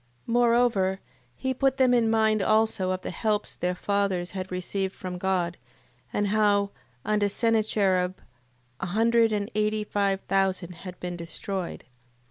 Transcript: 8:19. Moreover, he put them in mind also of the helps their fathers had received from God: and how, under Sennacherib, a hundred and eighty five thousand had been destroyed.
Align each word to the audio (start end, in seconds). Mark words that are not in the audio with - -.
8:19. 0.27 0.33
Moreover, 0.33 0.99
he 1.35 1.53
put 1.53 1.77
them 1.77 1.93
in 1.93 2.09
mind 2.09 2.41
also 2.41 2.89
of 2.89 3.01
the 3.03 3.11
helps 3.11 3.55
their 3.55 3.75
fathers 3.75 4.31
had 4.31 4.51
received 4.51 4.95
from 4.95 5.19
God: 5.19 5.57
and 6.11 6.29
how, 6.29 6.71
under 7.05 7.29
Sennacherib, 7.29 8.17
a 8.79 8.85
hundred 8.87 9.31
and 9.31 9.51
eighty 9.53 9.83
five 9.83 10.21
thousand 10.21 10.73
had 10.77 10.99
been 10.99 11.15
destroyed. 11.15 11.83